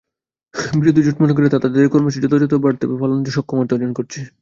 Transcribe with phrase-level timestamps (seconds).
[0.73, 4.19] বিরোধী জোট মনে করে, তারা তাদের কর্মসূচি যথার্থভাবে পালনে সক্ষমতা অর্জন করেছে।